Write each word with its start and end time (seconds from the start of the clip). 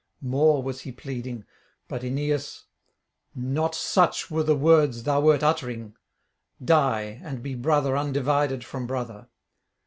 More 0.23 0.63
he 0.63 0.65
was 0.65 0.81
pleading; 0.97 1.45
but 1.87 2.03
Aeneas: 2.03 2.63
'Not 3.35 3.75
such 3.75 4.31
were 4.31 4.41
the 4.41 4.55
words 4.55 5.03
thou 5.03 5.21
wert 5.21 5.43
uttering. 5.43 5.95
Die, 6.59 7.21
and 7.23 7.43
be 7.43 7.53
brother 7.53 7.95
undivided 7.95 8.63
from 8.65 8.87
brother.' 8.87 9.27